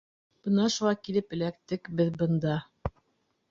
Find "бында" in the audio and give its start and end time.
2.25-2.59